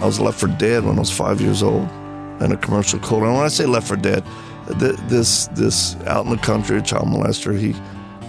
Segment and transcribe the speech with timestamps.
[0.00, 1.88] I was left for dead when I was five years old
[2.40, 3.26] in a commercial cooler.
[3.26, 4.24] And when I say left for dead,
[4.66, 7.68] this this out in the country, a child molester, he,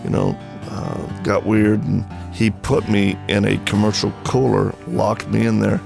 [0.04, 0.38] you know,
[0.70, 5.80] uh, got weird and he put me in a commercial cooler, locked me in there.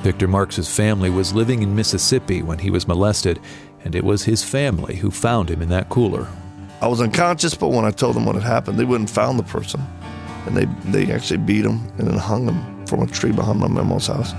[0.00, 3.40] Victor Marx's family was living in Mississippi when he was molested,
[3.84, 6.28] and it was his family who found him in that cooler.
[6.80, 9.42] I was unconscious, but when I told them what had happened, they wouldn't found the
[9.42, 9.84] person,
[10.46, 13.68] and they they actually beat him and then hung him from a tree behind my
[13.68, 14.32] mama's house.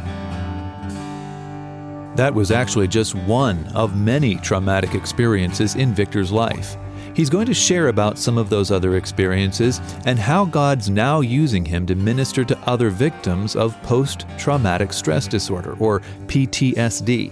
[2.19, 6.75] That was actually just one of many traumatic experiences in Victor's life.
[7.15, 11.63] He's going to share about some of those other experiences and how God's now using
[11.63, 17.31] him to minister to other victims of post traumatic stress disorder, or PTSD.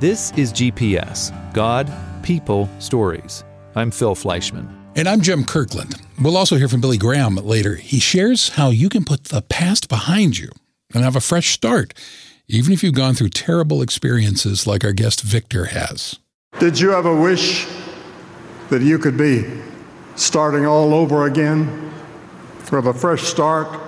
[0.00, 3.44] This is GPS God, People, Stories.
[3.74, 4.66] I'm Phil Fleischman.
[4.96, 5.96] And I'm Jim Kirkland.
[6.18, 7.74] We'll also hear from Billy Graham later.
[7.74, 10.48] He shares how you can put the past behind you
[10.94, 11.92] and have a fresh start,
[12.48, 16.18] even if you've gone through terrible experiences like our guest Victor has.
[16.58, 17.66] Did you ever wish
[18.70, 19.44] that you could be
[20.16, 21.92] starting all over again
[22.70, 23.80] with a fresh start?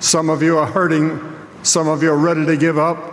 [0.00, 1.20] Some of you are hurting,
[1.62, 3.10] some of you are ready to give up.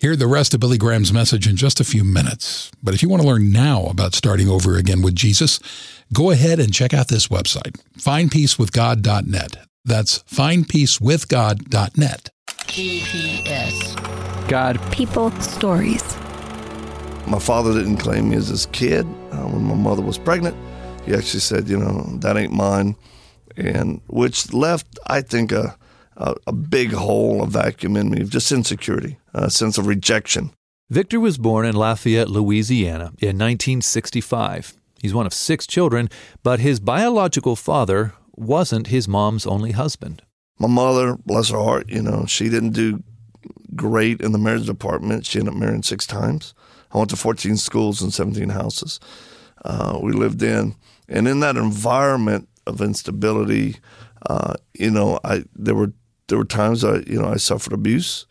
[0.00, 2.70] Hear the rest of Billy Graham's message in just a few minutes.
[2.82, 5.58] But if you want to learn now about starting over again with Jesus,
[6.12, 9.56] go ahead and check out this website, findpeacewithgod.net.
[9.84, 12.30] That's findpeacewithgod.net.
[12.68, 13.57] GPS.
[14.48, 14.80] God.
[14.90, 15.30] People.
[15.40, 16.02] Stories.
[17.26, 19.06] My father didn't claim me as his kid.
[19.30, 20.56] Uh, when my mother was pregnant,
[21.04, 22.96] he actually said, you know, that ain't mine.
[23.56, 25.76] And which left, I think, a
[26.18, 30.50] a, a big hole, a vacuum in me of just insecurity, a sense of rejection.
[30.90, 34.74] Victor was born in Lafayette, Louisiana in 1965.
[35.00, 36.08] He's one of six children,
[36.42, 40.22] but his biological father wasn't his mom's only husband.
[40.58, 43.02] My mother, bless her heart, you know, she didn't do
[43.74, 45.26] great in the marriage department.
[45.26, 46.54] She ended up marrying six times.
[46.92, 49.00] I went to 14 schools and 17 houses
[49.64, 50.74] uh, we lived in.
[51.08, 53.76] And in that environment of instability,
[54.26, 55.92] uh, you know, I there were
[56.28, 58.26] there were times I, you know, I suffered abuse,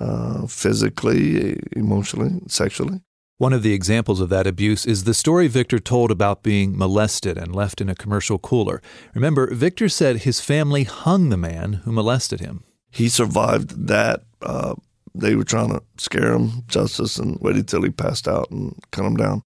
[0.00, 3.02] uh, physically, emotionally, sexually.
[3.38, 7.36] One of the examples of that abuse is the story Victor told about being molested
[7.36, 8.80] and left in a commercial cooler.
[9.14, 12.62] Remember, Victor said his family hung the man who molested him.
[12.90, 14.22] He survived that.
[14.40, 14.76] Uh,
[15.14, 19.04] they were trying to scare him, justice, and waited till he passed out and cut
[19.04, 19.42] him down.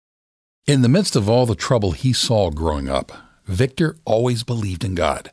[0.66, 3.12] In the midst of all the trouble he saw growing up,
[3.46, 5.30] Victor always believed in God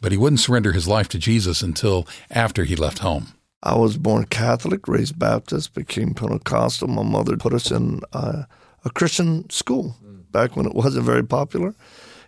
[0.00, 3.28] but he wouldn't surrender his life to Jesus until after he left home.
[3.62, 6.88] I was born Catholic, raised Baptist, became Pentecostal.
[6.88, 8.44] My mother put us in uh,
[8.84, 9.96] a Christian school
[10.30, 11.74] back when it wasn't very popular,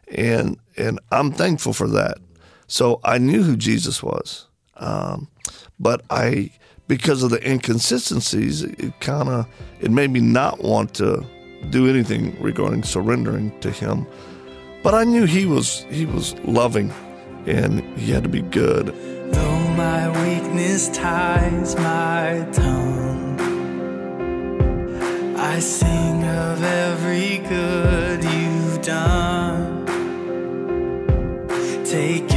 [0.08, 2.18] and and I'm thankful for that.
[2.66, 5.28] So I knew who Jesus was, um,
[5.78, 6.50] but I
[6.88, 9.46] because of the inconsistencies, it kind of
[9.80, 11.24] it made me not want to
[11.70, 14.06] do anything regarding surrendering to Him.
[14.82, 16.92] But I knew He was He was loving
[17.46, 18.88] and he had to be good.
[19.32, 23.40] Though my weakness ties my tongue,
[25.36, 29.86] I sing of every good you've done.
[31.84, 32.28] Take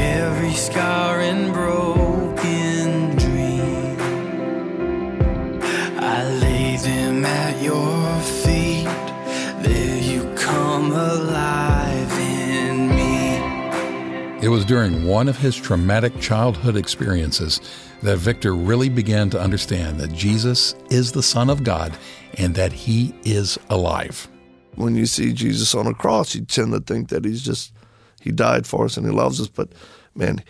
[14.52, 17.62] was during one of his traumatic childhood experiences
[18.02, 21.98] that Victor really began to understand that Jesus is the Son of God
[22.38, 24.28] and that he is alive.
[24.76, 27.72] When you see Jesus on a cross, you tend to think that he's just,
[28.20, 29.48] he died for us and he loves us.
[29.48, 29.70] But
[30.16, 30.44] man,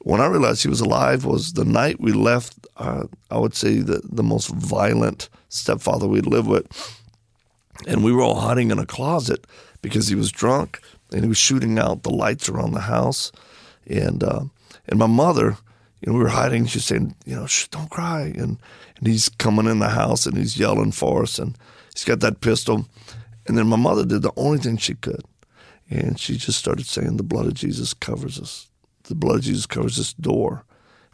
[0.00, 3.80] when I realized he was alive was the night we left, uh, I would say,
[3.80, 6.66] the, the most violent stepfather we'd lived with.
[7.86, 9.46] And we were all hiding in a closet
[9.82, 10.80] because he was drunk
[11.12, 13.32] and he was shooting out the lights around the house.
[13.86, 14.44] And uh,
[14.86, 15.56] and my mother,
[16.00, 16.66] you know, we were hiding.
[16.66, 18.32] She's saying, you know, don't cry.
[18.36, 18.58] And
[18.96, 21.56] and he's coming in the house and he's yelling for us, and
[21.92, 22.86] he's got that pistol.
[23.46, 25.24] And then my mother did the only thing she could,
[25.90, 28.68] and she just started saying, "The blood of Jesus covers us.
[29.04, 30.64] The blood of Jesus covers this door."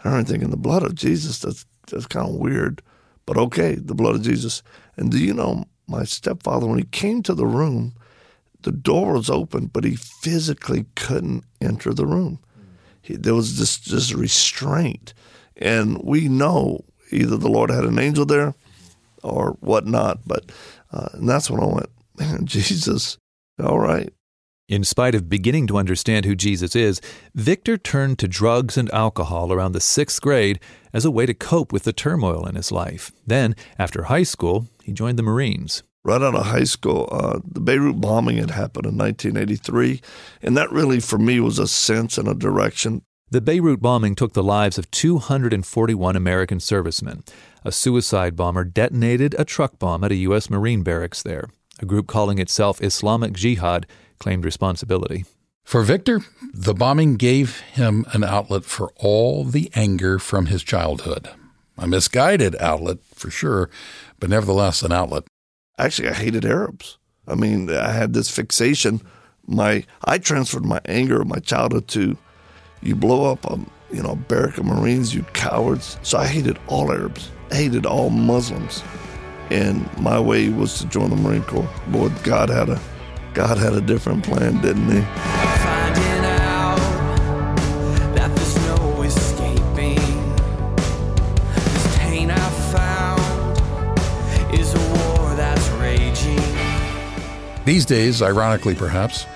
[0.05, 1.41] And I'm thinking, the blood of Jesus.
[1.41, 2.83] That's that's kind of weird,
[3.27, 4.63] but okay, the blood of Jesus.
[4.97, 7.95] And do you know, my stepfather, when he came to the room,
[8.63, 12.41] the door was open, but he physically couldn't enter the room.
[13.01, 15.15] He, there was this, this restraint.
[15.57, 18.55] And we know either the Lord had an angel there
[19.23, 20.21] or whatnot.
[20.27, 20.51] But
[20.93, 23.19] uh, and that's when I went, man, Jesus,
[23.63, 24.13] all right.
[24.69, 27.01] In spite of beginning to understand who Jesus is,
[27.35, 30.61] Victor turned to drugs and alcohol around the sixth grade
[30.93, 33.11] as a way to cope with the turmoil in his life.
[33.27, 35.83] Then, after high school, he joined the Marines.
[36.05, 40.01] Right out of high school, uh, the Beirut bombing had happened in 1983,
[40.43, 43.03] and that really, for me, was a sense and a direction.
[43.31, 47.25] The Beirut bombing took the lives of 241 American servicemen.
[47.63, 50.49] A suicide bomber detonated a truck bomb at a U.S.
[50.49, 51.49] Marine barracks there.
[51.81, 53.87] A group calling itself Islamic Jihad
[54.19, 55.27] claimed responsibility.
[55.63, 56.23] For Victor,
[56.55, 61.29] the bombing gave him an outlet for all the anger from his childhood.
[61.77, 63.69] A misguided outlet, for sure,
[64.19, 65.25] but nevertheless an outlet.
[65.79, 66.99] Actually, I hated Arabs.
[67.27, 69.01] I mean, I had this fixation.
[69.47, 72.17] My I transferred my anger of my childhood to,
[72.83, 73.59] you blow up a
[73.91, 75.99] you know barrack of Marines, you cowards.
[76.03, 77.31] So I hated all Arabs.
[77.51, 78.83] I hated all Muslims,
[79.51, 81.69] and my way was to join the Marine Corps.
[81.89, 82.81] Boy, God had a
[83.35, 85.48] God had a different plan, didn't He?
[97.69, 99.27] These days, ironically perhaps,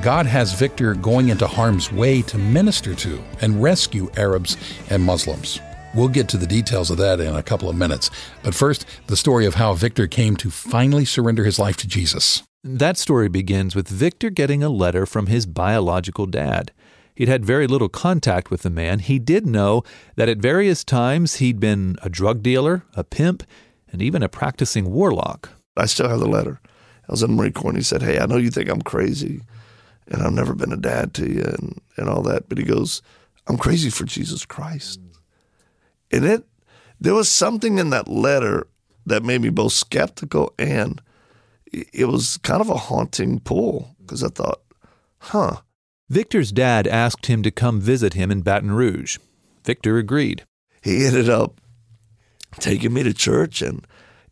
[0.00, 4.56] God has Victor going into harm's way to minister to and rescue Arabs
[4.88, 5.60] and Muslims.
[5.94, 8.10] We'll get to the details of that in a couple of minutes.
[8.42, 12.42] But first, the story of how Victor came to finally surrender his life to Jesus.
[12.62, 16.72] That story begins with Victor getting a letter from his biological dad.
[17.14, 19.00] He'd had very little contact with the man.
[19.00, 19.82] He did know
[20.16, 23.42] that at various times he'd been a drug dealer, a pimp,
[23.92, 25.50] and even a practicing warlock.
[25.76, 26.62] I still have the letter.
[27.08, 28.82] I was in the Marine Corps, and he said, "Hey, I know you think I'm
[28.82, 29.42] crazy,
[30.08, 33.02] and I've never been a dad to you, and and all that." But he goes,
[33.46, 35.00] "I'm crazy for Jesus Christ."
[36.10, 36.44] And it,
[37.00, 38.66] there was something in that letter
[39.06, 41.00] that made me both skeptical and
[41.66, 44.62] it it was kind of a haunting pull because I thought,
[45.18, 45.56] huh,
[46.08, 49.18] Victor's dad asked him to come visit him in Baton Rouge.
[49.64, 50.44] Victor agreed.
[50.82, 51.60] he ended up
[52.60, 53.86] taking me to church and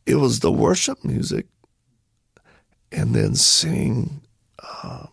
[0.06, 1.46] it was the worship music
[2.92, 4.20] and then seeing
[4.82, 5.06] uh,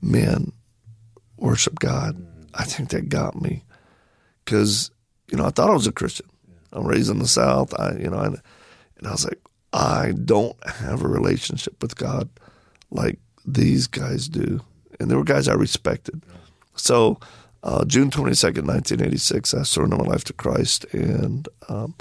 [0.00, 0.52] men
[1.36, 2.26] worship God.
[2.54, 3.64] I think that got me
[4.44, 4.90] because,
[5.30, 6.26] you know, I thought I was a Christian.
[6.72, 7.72] I'm raised in the South.
[7.78, 8.40] I, you know, and,
[8.98, 9.40] and I was like,
[9.72, 12.28] I don't have a relationship with God
[12.90, 14.60] like these guys do.
[14.98, 16.22] And there were guys I respected.
[16.74, 17.18] So,
[17.62, 20.86] uh, June 22nd, 1986, I surrendered my life to Christ.
[20.92, 21.94] And um,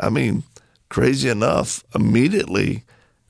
[0.00, 0.44] I mean,
[0.88, 2.84] crazy enough, immediately,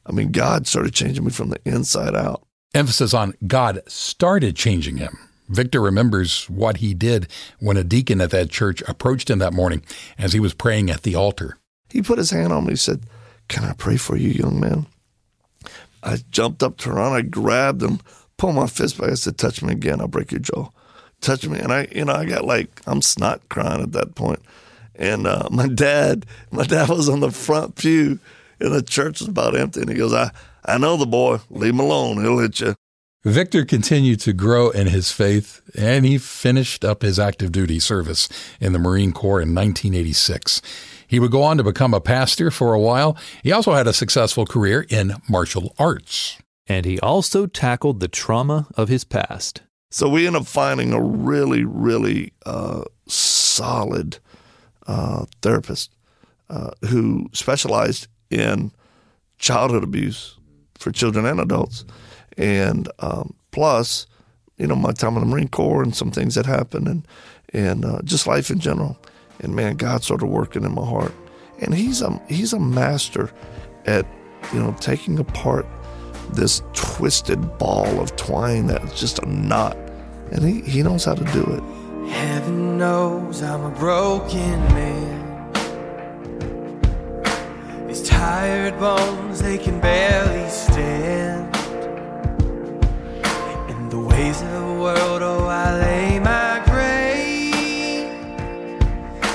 [0.09, 2.43] I mean, God started changing me from the inside out.
[2.75, 5.19] Emphasis on God started changing him.
[5.49, 7.29] Victor remembers what he did
[7.59, 9.83] when a deacon at that church approached him that morning
[10.19, 11.59] as he was praying at the altar.
[11.91, 12.73] He put his hand on me.
[12.73, 13.05] He said,
[13.49, 14.87] Can I pray for you, young man?
[16.03, 17.15] I jumped up to around.
[17.15, 18.01] I grabbed him,
[18.37, 19.11] pulled my fist back.
[19.11, 20.01] I said, Touch me again.
[20.01, 20.69] I'll break your jaw.
[21.21, 21.59] Touch me.
[21.59, 24.41] And I, you know, I got like, I'm snot crying at that point.
[24.95, 28.19] And uh, my dad, my dad was on the front pew
[28.61, 29.81] and the church is about empty.
[29.81, 30.31] And he goes, I,
[30.65, 31.39] I know the boy.
[31.51, 32.23] Leave him alone.
[32.23, 32.75] He'll hit you.
[33.25, 38.29] Victor continued to grow in his faith, and he finished up his active duty service
[38.61, 40.63] in the Marine Corps in 1986.
[41.07, 43.17] He would go on to become a pastor for a while.
[43.43, 46.39] He also had a successful career in martial arts.
[46.69, 49.63] And he also tackled the trauma of his past.
[49.91, 54.19] So we end up finding a really, really uh, solid
[54.87, 55.91] uh, therapist
[56.51, 58.73] uh, who specialized in
[59.39, 60.37] childhood abuse
[60.79, 61.85] for children and adults.
[62.37, 64.07] And um, plus,
[64.57, 67.07] you know, my time in the Marine Corps and some things that happened and,
[67.53, 68.99] and uh, just life in general.
[69.41, 71.13] And man, God started working in my heart.
[71.61, 73.33] And he's a, he's a master
[73.87, 74.07] at,
[74.53, 75.67] you know, taking apart
[76.31, 79.77] this twisted ball of twine that's just a knot.
[80.31, 82.11] And he, he knows how to do it.
[82.11, 85.18] Heaven knows I'm a broken man.
[88.29, 91.47] Tired bones, they can barely stand.
[93.71, 98.11] In the ways of the world, oh, I lay my grave.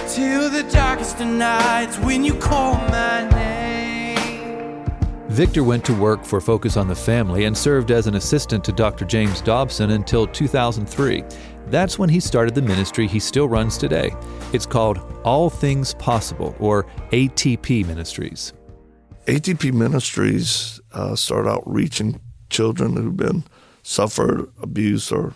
[0.08, 4.86] Till the darkest of nights when you call my name.
[5.28, 8.72] Victor went to work for Focus on the Family and served as an assistant to
[8.72, 9.06] Dr.
[9.06, 11.24] James Dobson until 2003.
[11.66, 14.12] That's when he started the ministry he still runs today.
[14.54, 18.54] It's called All Things Possible, or ATP Ministries.
[19.25, 23.44] ATP Ministries uh, started out reaching children who've been
[23.84, 25.34] suffered abuse or,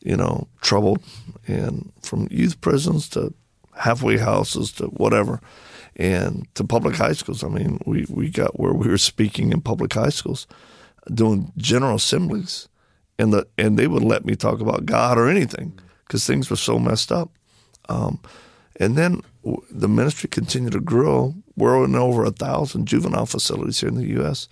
[0.00, 1.02] you know, troubled,
[1.46, 3.32] and from youth prisons to
[3.76, 5.40] halfway houses to whatever,
[5.96, 7.44] and to public high schools.
[7.44, 10.46] I mean, we, we got where we were speaking in public high schools,
[11.14, 12.68] doing general assemblies
[13.18, 16.56] and the and they would let me talk about God or anything because things were
[16.56, 17.30] so messed up.
[17.88, 18.20] Um,
[18.76, 19.22] and then
[19.70, 21.34] the ministry continued to grow.
[21.56, 24.48] We're in over a thousand juvenile facilities here in the U.S.,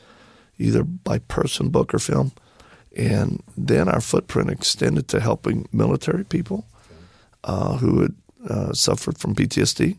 [0.58, 2.32] either by person, book, or film.
[2.96, 6.66] And then our footprint extended to helping military people
[7.44, 8.14] uh, who had
[8.48, 9.96] uh, suffered from PTSD.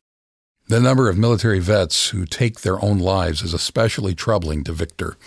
[0.67, 5.17] The number of military vets who take their own lives is especially troubling to Victor.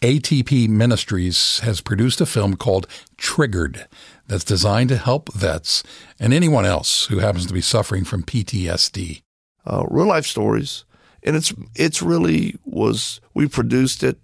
[0.00, 2.86] ATP Ministries has produced a film called
[3.16, 3.88] Triggered
[4.28, 5.82] that's designed to help vets
[6.20, 9.22] and anyone else who happens to be suffering from PTSD.
[9.66, 10.84] Uh, real life stories,
[11.24, 14.20] and it's it's really was we produced it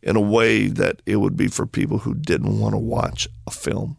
[0.00, 3.50] in a way that it would be for people who didn't want to watch a
[3.50, 3.96] film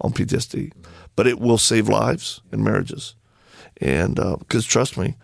[0.00, 0.72] on PTSD,
[1.14, 3.14] but it will save lives and marriages,
[3.82, 5.16] and because trust me,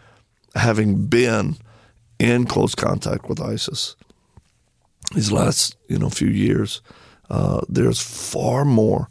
[0.55, 1.57] having been
[2.19, 3.97] in close contact with ISIS
[5.15, 6.83] these last you know few years,
[7.31, 9.09] uh, there's far more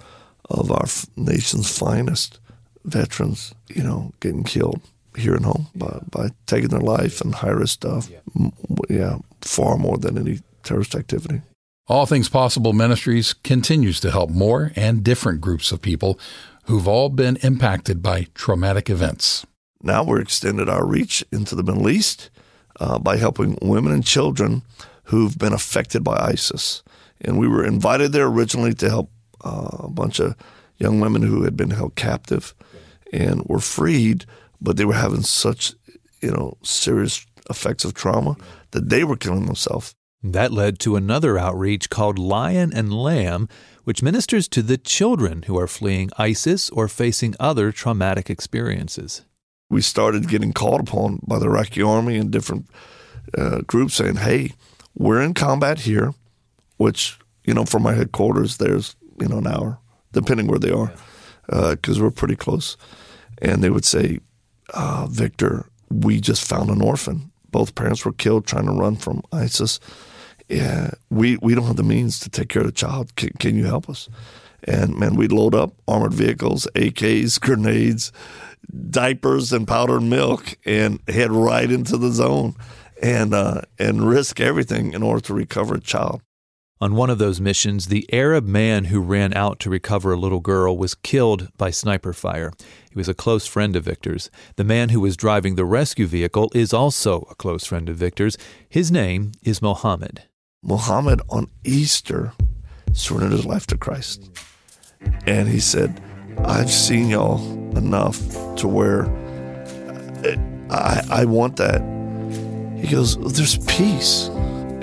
[0.50, 2.40] of our f- nation's finest
[2.84, 4.82] veterans, you know, getting killed
[5.18, 8.10] here at home by, by taking their life and high risk stuff.
[8.40, 8.52] M-
[8.90, 11.42] Yeah, far more than any terrorist activity.
[11.88, 16.20] All Things Possible Ministries continues to help more and different groups of people
[16.66, 19.46] who've all been impacted by traumatic events.
[19.84, 22.30] Now we're extended our reach into the Middle East
[22.80, 24.64] uh, by helping women and children
[25.06, 26.84] who've been affected by ISIS.
[27.22, 29.10] And we were invited there originally to help
[29.44, 30.36] uh, a bunch of
[30.78, 32.54] young women who had been held captive
[33.14, 34.26] and were freed,
[34.60, 35.74] but they were having such,
[36.22, 38.36] you know, serious effects of trauma
[38.72, 39.96] that they were killing themselves.
[40.24, 43.48] That led to another outreach called Lion and Lamb,
[43.84, 49.24] which ministers to the children who are fleeing ISIS or facing other traumatic experiences.
[49.70, 52.68] we started getting called upon by the Iraqi army and different
[53.38, 54.52] uh, groups saying, "Hey,
[54.96, 56.14] we're in combat here,"
[56.78, 59.80] which you know, from my headquarters, there's you know an hour,
[60.12, 60.92] depending where they are,
[61.48, 62.76] because we're pretty close.
[63.42, 64.20] And they would say,
[64.74, 67.32] uh, "Victor, we just found an orphan.
[67.52, 69.80] Both parents were killed trying to run from ISIS.
[70.50, 73.16] Yeah, we we don't have the means to take care of the child.
[73.16, 74.10] Can, can you help us?"
[74.68, 78.12] And man, we'd load up armored vehicles, AKs, grenades,
[78.90, 82.56] diapers, and powdered milk, and head right into the zone,
[83.02, 86.22] and uh, and risk everything in order to recover a child.
[86.82, 90.42] On one of those missions, the Arab man who ran out to recover a little
[90.42, 92.52] girl was killed by sniper fire.
[92.92, 94.30] He was a close friend of Victor's.
[94.58, 98.38] The man who was driving the rescue vehicle is also a close friend of Victor's.
[98.68, 100.24] His name is Mohammed.
[100.62, 102.34] Mohammed on Easter
[102.92, 104.30] surrendered his life to Christ,
[105.26, 106.02] and he said,
[106.40, 107.40] "I've seen y'all
[107.78, 108.20] enough
[108.58, 109.06] to where
[110.70, 111.82] I, I want that."
[112.86, 114.30] He goes, "There's peace."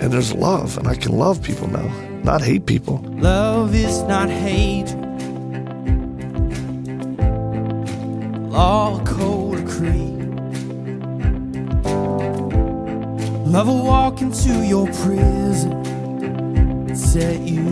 [0.01, 1.89] And there's love, and I can love people now,
[2.25, 3.01] not hate people.
[3.19, 4.93] Love is not hate.
[8.51, 10.19] Law code or creed.
[13.47, 15.71] Love will walk into your prison
[16.97, 17.63] set you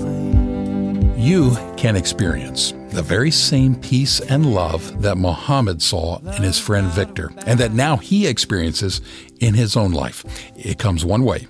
[0.00, 1.22] free.
[1.22, 6.88] You can experience the very same peace and love that Muhammad saw in his friend
[6.88, 9.00] Victor, and that now he experiences
[9.40, 10.24] in his own life.
[10.56, 11.46] It comes one way,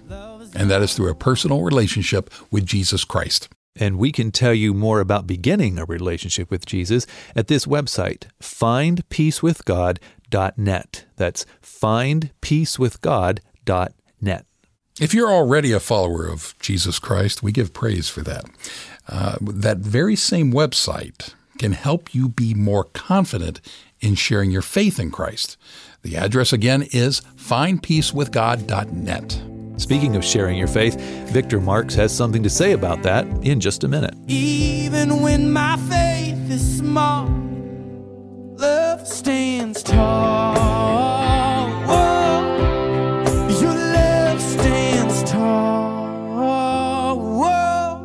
[0.55, 3.49] and that is through a personal relationship with Jesus Christ.
[3.81, 8.25] And we can tell you more about beginning a relationship with Jesus at this website,
[8.41, 11.05] findpeacewithgod.net.
[11.17, 14.45] That's findpeacewithgod.net.
[15.01, 18.47] If you're already a follower of Jesus Christ, we give praise for that.
[19.09, 23.61] Uh, that very same website can help you be more confident
[24.01, 25.57] in sharing your faith in Christ.
[26.03, 29.43] The address again is findpeacewithgod.net.
[29.81, 30.99] Speaking of sharing your faith,
[31.31, 34.15] Victor Marx has something to say about that in just a minute.
[34.27, 37.27] Even when my faith is small,
[38.59, 40.55] love stands tall.
[41.87, 47.19] Whoa, your love stands tall.
[47.39, 48.01] Whoa.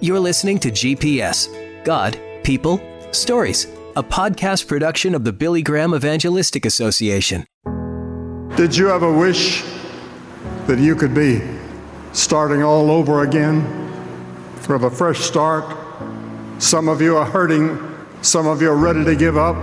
[0.00, 1.48] You're listening to GPS
[1.84, 2.80] God, People,
[3.12, 7.46] Stories, a podcast production of the Billy Graham Evangelistic Association.
[8.56, 9.62] Did you ever wish
[10.66, 11.40] that you could be
[12.12, 13.62] starting all over again
[14.68, 15.64] with a fresh start?
[16.58, 17.78] Some of you are hurting,
[18.20, 19.54] some of you are ready to give up.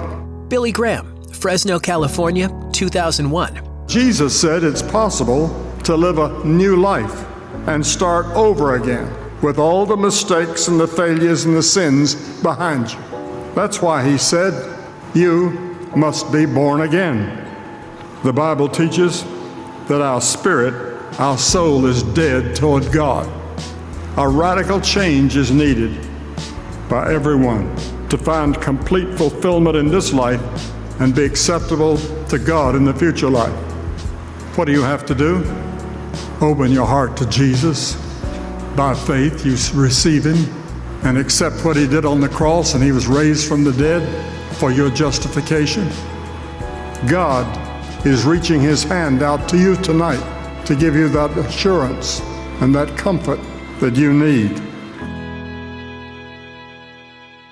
[0.47, 3.87] Billy Graham, Fresno, California, 2001.
[3.87, 5.49] Jesus said it's possible
[5.83, 7.25] to live a new life
[7.67, 12.93] and start over again with all the mistakes and the failures and the sins behind
[12.93, 13.10] you.
[13.55, 14.79] That's why he said,
[15.13, 15.51] You
[15.95, 17.37] must be born again.
[18.23, 19.23] The Bible teaches
[19.87, 23.29] that our spirit, our soul is dead toward God.
[24.17, 26.07] A radical change is needed
[26.87, 27.75] by everyone
[28.09, 30.41] to find complete fulfillment in this life
[31.01, 33.53] and be acceptable to God in the future life.
[34.57, 35.43] What do you have to do?
[36.41, 37.95] Open your heart to Jesus.
[38.75, 40.60] By faith, you receive Him
[41.03, 44.03] and accept what He did on the cross, and He was raised from the dead
[44.55, 45.89] for your justification.
[47.07, 47.47] God
[48.05, 52.21] is reaching His hand out to you tonight to give you that assurance
[52.61, 53.39] and that comfort
[53.79, 54.61] that you need.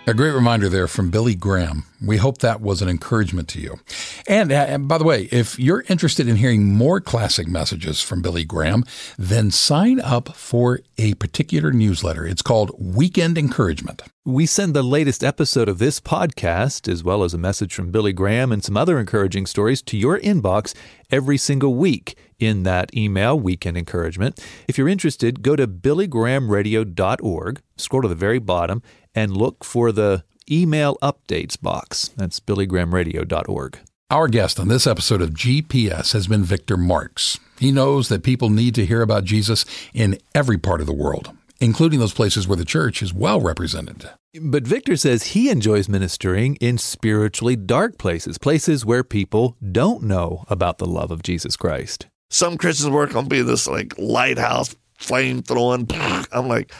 [0.10, 1.86] A great reminder there from Billy Graham.
[2.04, 3.80] We hope that was an encouragement to you.
[4.28, 8.24] And, uh, and, by the way, if you're interested in hearing more classic messages from
[8.24, 8.86] Billy Graham,
[9.20, 12.26] then sign up for a particular newsletter.
[12.26, 14.02] It's called Weekend Encouragement.
[14.30, 18.14] We send the latest episode of this podcast, as well as a message from Billy
[18.14, 20.76] Graham and some other encouraging stories, to your inbox
[21.10, 24.40] every single week in that email, Weekend Encouragement.
[24.68, 28.84] If you're interested, go to billygrahamradio.org, scroll to the very bottom,
[29.16, 32.10] and look for the email updates box.
[32.10, 33.80] That's billygrahamradio.org.
[34.12, 37.40] Our guest on this episode of GPS has been Victor Marx.
[37.58, 41.32] He knows that people need to hear about Jesus in every part of the world,
[41.60, 44.10] including those places where the church is well represented.
[44.42, 50.46] But Victor says he enjoys ministering in spiritually dark places, places where people don't know
[50.48, 52.08] about the love of Jesus Christ.
[52.30, 55.88] Some Christians work on being this like lighthouse, flame throwing.
[56.32, 56.72] I'm like,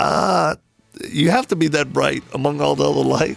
[0.00, 0.56] uh,
[1.10, 3.36] you have to be that bright among all the other light.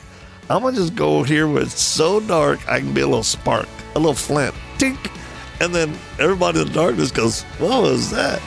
[0.50, 3.68] I'm gonna just go here where it's so dark I can be a little spark,
[3.96, 5.12] a little flint, tink,
[5.60, 8.42] and then everybody in the darkness goes, "What was that?"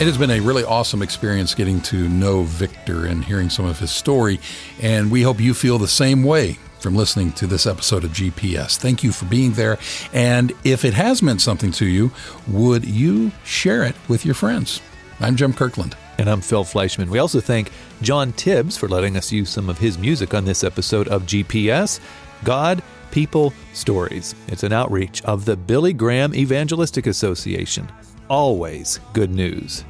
[0.00, 3.80] It has been a really awesome experience getting to know Victor and hearing some of
[3.80, 4.38] his story,
[4.80, 8.76] and we hope you feel the same way from listening to this episode of GPS.
[8.76, 9.76] Thank you for being there.
[10.12, 12.12] And if it has meant something to you,
[12.46, 14.80] would you share it with your friends?
[15.18, 15.96] I'm Jim Kirkland.
[16.16, 17.08] And I'm Phil Fleischman.
[17.08, 20.62] We also thank John Tibbs for letting us use some of his music on this
[20.62, 21.98] episode of GPS
[22.44, 24.36] God, People, Stories.
[24.46, 27.88] It's an outreach of the Billy Graham Evangelistic Association.
[28.30, 29.84] Always good news.